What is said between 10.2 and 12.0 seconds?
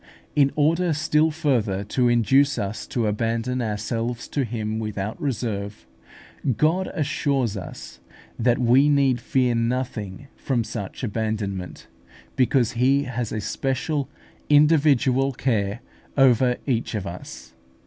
from such abandonment,